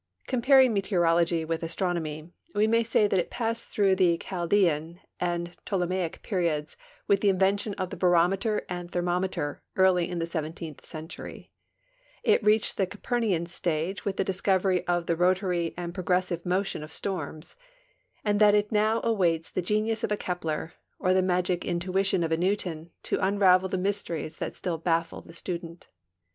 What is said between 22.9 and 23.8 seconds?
to unravel the